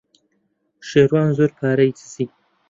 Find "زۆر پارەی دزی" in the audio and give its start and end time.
1.37-2.27